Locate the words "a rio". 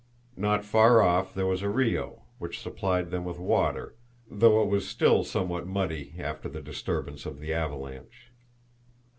1.61-2.23